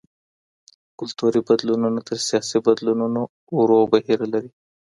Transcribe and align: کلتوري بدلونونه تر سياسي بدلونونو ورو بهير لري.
کلتوري 0.99 1.39
بدلونونه 1.49 1.99
تر 2.07 2.17
سياسي 2.27 2.57
بدلونونو 2.67 3.21
ورو 3.57 3.79
بهير 3.91 4.19
لري. 4.33 4.49